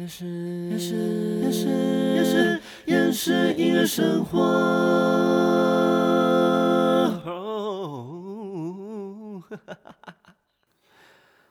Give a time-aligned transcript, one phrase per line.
[0.00, 0.24] 也是
[0.70, 0.94] 也是
[1.42, 1.66] 也是
[2.16, 4.40] 也是也是音乐生活。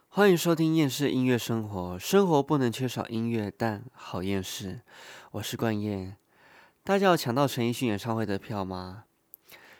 [0.07, 4.81] 欢迎收听厌世音乐生活，生活不能缺少音乐，但好厌世。
[5.33, 6.17] 我是冠燕，
[6.83, 9.03] 大家有抢到陈奕迅演唱会的票吗？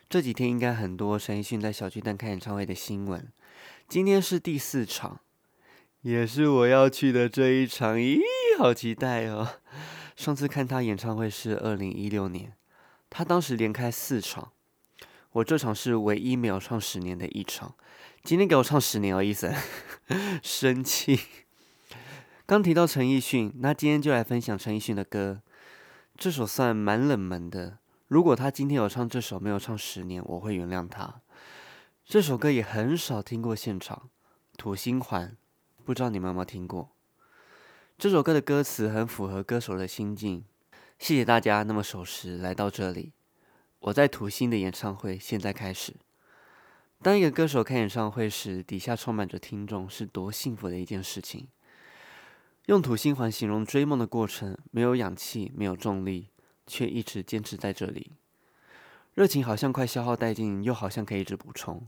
[0.07, 3.27] 这几天应该很多陈奕迅在小巨蛋开演唱会的新闻。
[3.88, 5.21] 今天是第四场，
[6.01, 8.20] 也是我要去的这一场，咦，
[8.60, 9.48] 好期待哦！
[10.18, 12.52] 上次看他演唱会是二零一六年，
[13.10, 14.52] 他当时连开四场，
[15.32, 17.75] 我这场是唯一没有唱十年的一场。
[18.21, 19.56] 今天给我唱十年哦，伊森，
[20.43, 21.18] 生气。
[22.46, 25.41] 刚提到陈奕迅，那今天就来分享陈奕迅的歌。
[26.18, 27.78] 这首算蛮冷门的，
[28.10, 31.21] 如果他今天有唱这首，没有唱十年，我会原谅他。
[32.05, 34.09] 这首歌也很少听过现场，
[34.58, 35.30] 《土星环》，
[35.86, 36.89] 不知道你们有没有听过？
[38.00, 40.45] 这首歌的歌词很符合歌手的心境。
[40.98, 43.11] 谢谢大家那么守时来到这里。
[43.81, 45.97] 我在土星的演唱会现在开始。
[47.02, 51.50] 当一个歌手开演唱会时，底下充满着听众，是多幸福的一件事情。
[52.67, 56.30] 用土星环形容追梦的过程，没有氧气，没有重力，
[56.66, 58.13] 却一直坚持在这里。
[59.13, 61.86] 热情好像快消耗殆尽，又好像可以一直补充。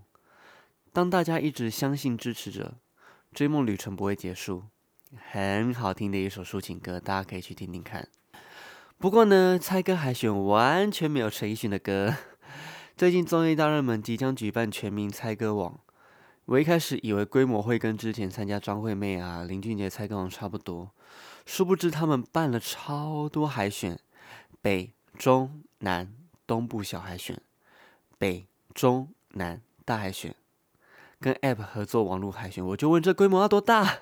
[0.92, 2.74] 当大家一直相信支持着，
[3.34, 4.64] 追梦旅程不会结束。
[5.18, 8.08] 很好听的一首抒情歌，大家可以去听听看。
[8.98, 12.16] 不过呢，猜歌海选完全没有陈奕迅的歌。
[12.96, 15.80] 最近综艺大热门即将举办全民猜歌王，
[16.46, 20.92] 我一开始以为规模会跟之前参加张惠妹啊、林俊杰猜歌王差不多，
[21.46, 23.98] 殊不知他们办了超多海选，
[24.62, 26.14] 北、中、南、
[26.46, 27.40] 东部小海选，
[28.18, 30.36] 北、中、南大海选，
[31.20, 33.98] 跟 App 合作网络海选，我就问这规模要多大？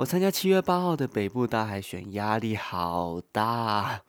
[0.00, 4.00] 我参加七月八号的北部大海选，压力好大，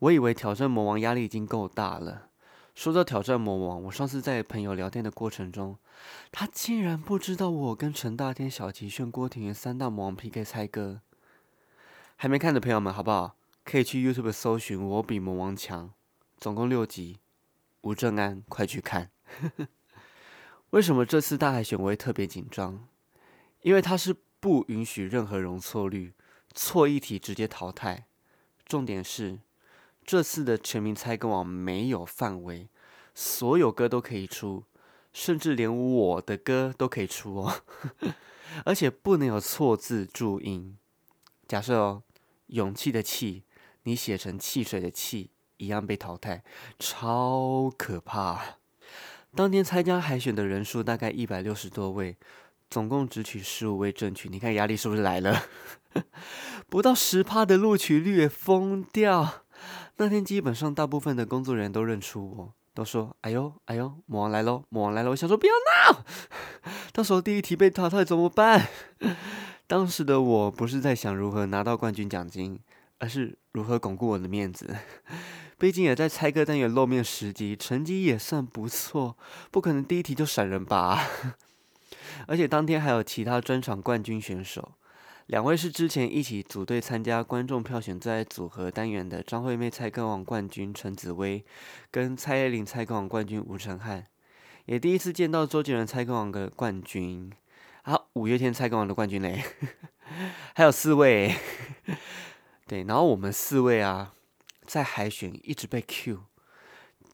[0.00, 2.30] 我以为挑战魔王压力已经够大了。
[2.74, 5.78] 说到挑战魔王，我上次在朋友聊天的过程中，
[6.32, 11.00] 他竟然不知道我跟陈大天、小齐炫、郭庭元三大魔王 PK 猜歌。
[12.16, 13.36] 还没看的朋友们，好不好？
[13.62, 15.86] 可以去 YouTube 搜寻《我比魔王强》，
[16.38, 17.20] 总共六集。
[17.82, 19.10] 吴正安，快去看！
[20.70, 22.88] 为什么这次大海选我会特别紧张？
[23.62, 26.12] 因为他是不允许任何容错率，
[26.52, 28.04] 错一题直接淘汰。
[28.66, 29.38] 重点是。
[30.04, 32.68] 这次的全民猜歌王没有范围，
[33.14, 34.64] 所有歌都可以出，
[35.14, 37.62] 甚至连我的歌都可以出哦，
[38.66, 40.76] 而且不能有错字注音。
[41.48, 42.02] 假设哦，
[42.48, 43.44] 勇气的气，
[43.84, 46.44] 你写成汽水的气，一样被淘汰，
[46.78, 48.58] 超可怕。
[49.34, 52.18] 当天参加海选的人数大概一百六十多位，
[52.74, 55.44] 总共只取十五位正取，你看压力是不是来了？
[56.68, 59.44] 不到十趴的录取率，疯掉。
[59.98, 66.04] 那天基本上大部分的工作人员都认出我，都说：“哎呦，哎呦，魔王来喽，魔王来喽！”我想说不要闹，
[66.92, 68.66] 到时候第一题被淘汰怎么办？
[69.68, 72.58] 当时的我不是在想如何拿到冠军奖金，
[72.98, 74.74] 而是如何巩固我的面子。
[75.58, 79.16] 毕竟也在猜歌单元露面十集，成绩也算不错，
[79.52, 81.06] 不可能第一题就闪人吧？
[82.26, 84.72] 而且当天还有其他专场冠军选手。
[85.26, 91.42] 两位是之前一起组队参加观众票选最爱组合单元的张惠妹蔡歌王冠军陈紫薇，
[91.90, 94.06] 跟蔡依林蔡歌王冠军吴承翰，
[94.66, 97.32] 也第一次见到周杰伦蔡歌王的冠军，
[97.84, 99.42] 啊，五月天蔡歌王的冠军嘞，
[100.54, 101.34] 还有四位，
[102.66, 104.12] 对，然后我们四位啊，
[104.66, 106.20] 在海选一直被 Q，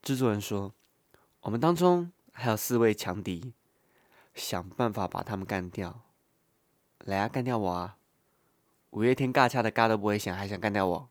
[0.03, 0.75] 制作人说，
[1.43, 3.55] 我们当中还有四位强敌，
[4.35, 6.03] 想办法把他们干掉，
[6.99, 7.97] 来啊，干掉我啊！
[8.91, 11.11] 五月天尬掐的尬都不会想，还想干掉我？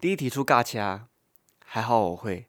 [0.00, 1.06] 第一题出尬掐，
[1.64, 2.48] 还好我会，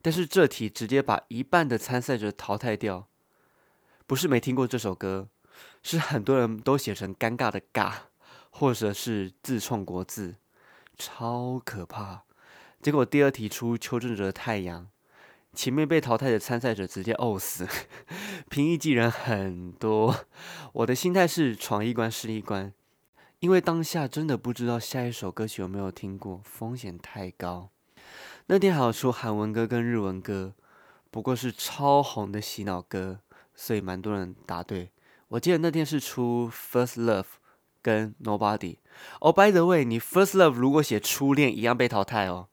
[0.00, 3.08] 但是这题直接把一半的参赛者淘汰掉。
[4.06, 5.28] 不是没听过这首歌，
[5.82, 7.92] 是很多人都写成尴尬的尬，
[8.50, 10.36] 或者是自创国字，
[10.96, 12.24] 超可怕。
[12.82, 14.88] 结果第二题出邱正哲的太阳，
[15.54, 17.66] 前面被淘汰的参赛者直接呕死，
[18.50, 20.26] 平易近人很多。
[20.72, 22.72] 我的心态是闯一关是一关。
[23.40, 27.68] 因为当下真的不知道下一首歌曲有没有听过，风险太高。
[28.46, 30.54] 那天还有出韩文歌跟日文歌，
[31.10, 33.20] 不过是超红的洗脑歌，
[33.54, 34.92] 所以蛮多人答对。
[35.28, 37.26] 我记得那天是出 First Love
[37.82, 38.78] 跟 Nobody。
[39.20, 42.48] 哦，By the way，你 First Love 如果写初恋一样被淘汰哦，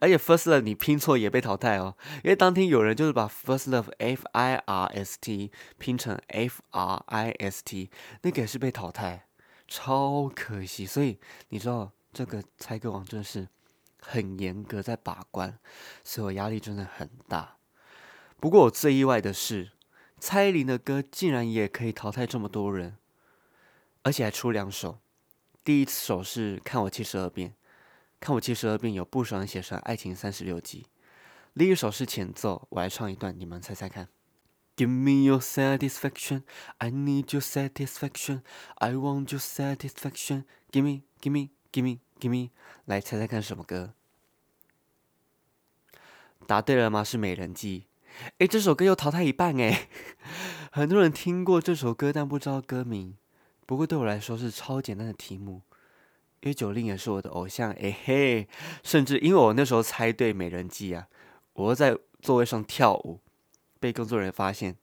[0.00, 7.30] 而且 First Love 你拼错也被淘汰哦，因为当天有人就是把 First Love F I R S T 拼成 F R I
[7.38, 7.90] S T，
[8.22, 9.26] 那个也是被淘汰。
[9.66, 10.84] 超可惜。
[10.84, 13.48] 所以你知道这个猜歌王真的是
[14.00, 15.58] 很严格在把关，
[16.04, 17.56] 所以我压力真的很大。
[18.38, 19.70] 不过我最意外的是，
[20.20, 22.98] 蔡依林的歌竟然也可以淘汰这么多人，
[24.02, 24.98] 而且还出两首。
[25.64, 27.54] 第一首是看我七十二变，
[28.24, 30.86] 看我七十二变有不少人写成爱情三十六计。
[31.52, 34.08] 另一首是前奏，我来唱一段，你们猜猜看。
[34.78, 36.44] Give me your satisfaction,
[36.78, 38.40] I need your satisfaction,
[38.76, 40.44] I want your satisfaction.
[40.72, 42.48] Give me, give me, give me, give me.
[42.86, 43.92] 来猜猜看什么歌？
[46.46, 47.04] 答对了吗？
[47.04, 47.88] 是美人计。
[48.38, 49.90] 哎，这首歌又淘汰一半哎，
[50.72, 53.18] 很多人听过这首歌，但不知道歌名。
[53.66, 55.60] 不过对我来说是超简单的题目，
[56.44, 58.46] 因为九令也是我的偶像，哎嘿，
[58.82, 61.08] 甚至因为我那时候猜对《美人计》啊，
[61.54, 63.18] 我在座位上跳舞，
[63.80, 64.76] 被工作人员发现，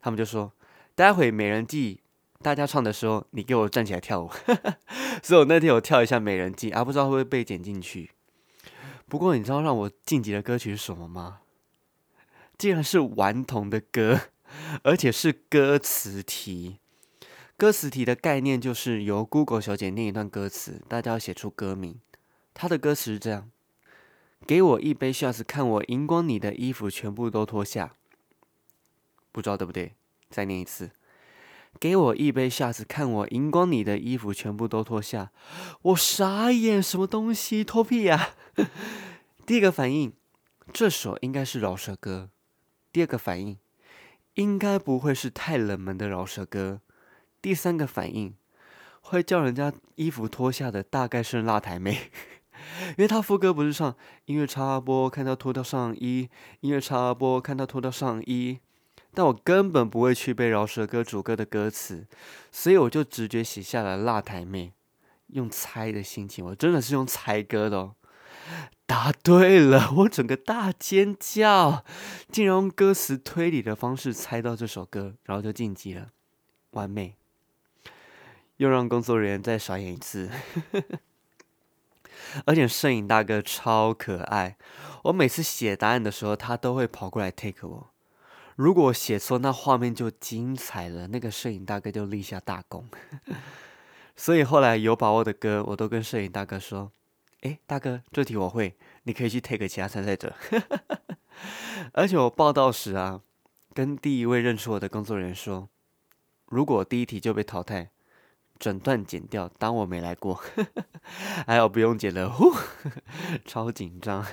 [0.00, 0.52] 他们就说
[0.96, 2.00] ：“待会《美人计》
[2.42, 4.28] 大家唱的时候，你给我站起来跳舞。
[5.22, 8.10] ”所以我那天有跳一下《美人计》，啊，不知道会不会被剪进去。
[9.06, 11.42] 不过你知道让我晋级的歌曲是什么吗？
[12.58, 14.20] 竟然是顽童的歌，
[14.82, 16.78] 而且是歌词题。
[17.62, 22.00] 歌词题的概念就是由 Google 小姐念一段歌词，大家要写出歌名。
[22.52, 23.52] 她的歌词是这样：
[24.44, 27.94] 给我一杯 shots，看我荧光你的衣服全部都脱下。
[29.30, 29.94] 不知道对不对？
[30.28, 30.90] 再念一次：
[31.78, 35.30] 给我一杯 shots，看我荧光你的衣服全部都脱下。
[35.82, 37.62] 我傻眼，什么东西？
[37.62, 38.30] 脱屁呀！
[39.46, 40.12] 第一个反应，
[40.72, 42.30] 这首应该是饶舌歌。
[42.92, 43.56] 第二个反应，
[44.34, 46.80] 应该不会是太冷门的饶舌歌。
[47.42, 48.34] 第三个反应，
[49.00, 52.12] 会叫人家衣服脱下的大概是辣台妹，
[52.96, 53.96] 因为他副歌不是唱
[54.26, 56.30] 音乐插播看到脱掉上衣，
[56.60, 58.60] 音乐插播看到脱掉上衣，
[59.12, 62.06] 但我根本不会去背饶舌歌主歌的歌词，
[62.52, 64.72] 所以我就直觉写下了辣台妹，
[65.26, 67.96] 用猜的心情，我真的是用猜歌的哦，
[68.86, 71.84] 答对了，我整个大尖叫，
[72.30, 76.10] 竟然用歌词推理的方式猜到这首歌，然后就晋级了，
[76.70, 77.16] 完美。
[78.62, 80.30] 又让工作人员再傻眼一次，
[82.46, 84.56] 而且摄影大哥超可爱。
[85.02, 87.90] 我每次写答案的时候，他都会跑过来 take 我。
[88.54, 92.88] 如果写错，那画面就精彩了，那个摄影大哥就立下大功。
[94.14, 96.92] 所以后来有把握的歌，我都跟摄影大哥说
[97.42, 100.32] ：“哎，大哥，这题我会，你可以去 take 其他参赛者。
[101.94, 103.22] ”而且我报道时啊，
[103.74, 105.68] 跟第一位认出我的工作人员说
[106.46, 107.90] ：“如果第一题就被淘汰。”
[108.62, 110.40] 整段剪掉，当我没来过，
[111.48, 112.54] 还好不用剪了，呼，
[113.44, 114.24] 超紧张。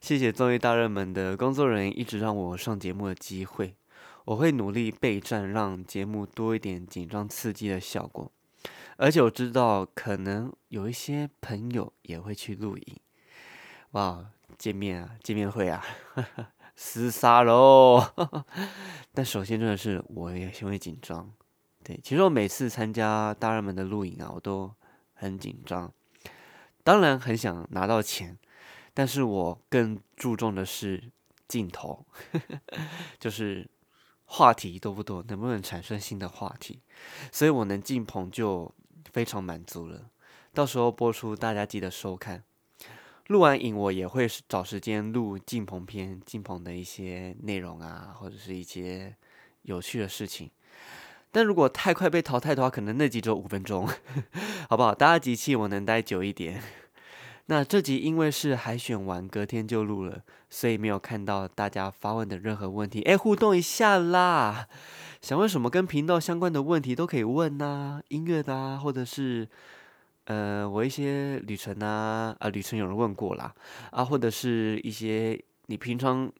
[0.00, 3.76] 谢谢综艺大热门的工作人员一直让我上节目的机会，
[4.24, 8.32] 我会努力备战，让节目多一点紧张刺激的效果。
[8.96, 12.96] 而且我知道，可能有一些朋友也会去录影，
[13.92, 15.80] 哇，见面啊，见面会啊，
[16.76, 18.04] 厮杀喽！
[19.14, 21.30] 但首先真的是我也因为紧张。
[22.02, 24.70] 其实我每次参加大人们的录影啊，我都
[25.14, 25.92] 很紧张，
[26.82, 28.38] 当然很想拿到钱，
[28.92, 31.10] 但是我更注重的是
[31.48, 32.04] 镜头，
[33.18, 33.68] 就是
[34.24, 36.80] 话题多不多，能不能产生新的话题，
[37.32, 38.72] 所以我能进棚就
[39.12, 40.10] 非常满足了。
[40.52, 42.42] 到时候播出，大家记得收看。
[43.28, 49.14] 录完影，我也会找时间录进棚片、进棚的一些内容啊，或者是一些
[49.62, 50.50] 有趣的事情。
[51.32, 53.88] 但如果太快被淘汰的话，可能那集只有五分钟，
[54.68, 54.94] 好不好？
[54.94, 56.60] 大家集气，我能待久一点。
[57.46, 63.02] 那这集因为是海选完隔天就录了，所以没有看到大家发问的任何问题。
[63.02, 64.66] 哎，互动一下啦！
[65.20, 69.48] 想问什么跟频道相关的问题都可以问呐，音乐的啊，或者是
[70.24, 73.54] 呃我一些旅程啊啊，旅程有人问过啦
[73.90, 76.32] 啊，或者是一些你平常。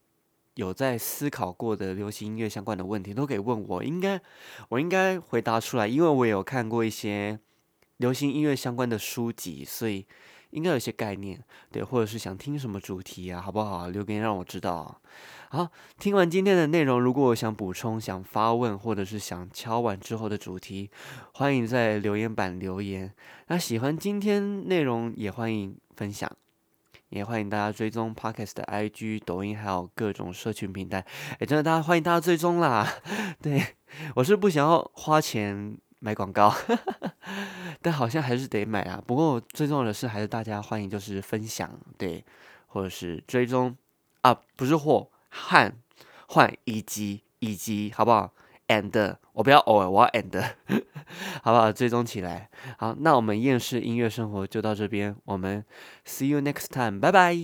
[0.55, 4.21] 有在思考过的流行音乐相关的问题，都可以问我，应该
[4.69, 7.39] 我应该回答出来，因为我有看过一些
[7.99, 10.07] 流行音乐相关的书籍，所以
[10.51, 13.89] 应该有些概念，对，或者是想听什么主题啊，好不好？
[13.89, 15.01] 留言让我知道。
[15.51, 20.91] 好，听完今天的内容，如果我想补充、想发问，或者是想敲完之后的主题，
[21.35, 23.13] 欢迎在留言板留言。
[23.49, 26.31] 那喜欢今天内容，也欢迎分享。
[27.11, 31.05] 也欢迎大家追踪 Podcast 的 IG、抖音，还有各种社群平台。
[31.41, 32.89] 哎，真的，大家欢迎大家追踪啦！
[33.43, 33.63] 对
[34.15, 36.55] 我是不想要花钱买广告，
[37.83, 39.03] 但好像还是得买啊。
[39.05, 42.25] 不过最重要的是，还是大家欢迎就是分享，对，
[42.69, 43.77] 或者是追踪
[44.21, 45.77] 啊，不是货，换
[46.29, 48.33] 换以及以及，好不好？
[48.71, 50.43] And 我不要偶尔，我要 and，
[51.43, 51.73] 好不好？
[51.73, 52.49] 追踪起来。
[52.79, 55.65] 好，那我们厌世音乐生活就到这边，我们
[56.07, 57.35] see you next time，拜拜。